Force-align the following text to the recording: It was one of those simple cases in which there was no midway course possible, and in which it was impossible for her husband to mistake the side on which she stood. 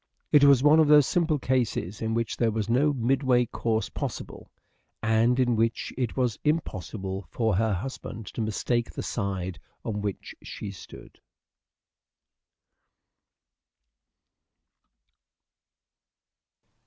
It 0.31 0.45
was 0.45 0.63
one 0.63 0.79
of 0.79 0.87
those 0.87 1.05
simple 1.05 1.37
cases 1.37 2.01
in 2.01 2.15
which 2.15 2.35
there 2.35 2.49
was 2.49 2.67
no 2.71 2.91
midway 2.91 3.45
course 3.45 3.87
possible, 3.87 4.49
and 5.03 5.39
in 5.39 5.55
which 5.55 5.93
it 5.95 6.17
was 6.17 6.39
impossible 6.43 7.27
for 7.29 7.55
her 7.57 7.71
husband 7.71 8.25
to 8.33 8.41
mistake 8.41 8.89
the 8.89 9.03
side 9.03 9.59
on 9.85 10.01
which 10.01 10.33
she 10.41 10.71
stood. 10.71 11.19